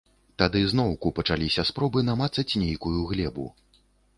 [0.41, 3.45] Тады зноўку пачаліся спробы намацаць нейкую глебу.